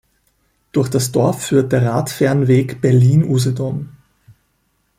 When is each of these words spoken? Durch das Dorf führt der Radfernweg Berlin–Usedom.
Durch 0.71 0.89
das 0.89 1.11
Dorf 1.11 1.43
führt 1.45 1.71
der 1.71 1.85
Radfernweg 1.85 2.81
Berlin–Usedom. 2.81 3.87